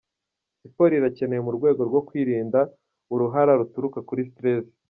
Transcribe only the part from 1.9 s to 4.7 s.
kwirinda uruhara ruturuka kuri stress.